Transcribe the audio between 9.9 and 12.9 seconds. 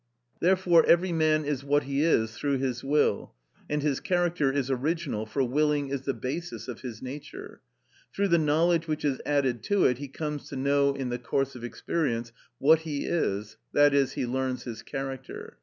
he comes to know in the course of experience what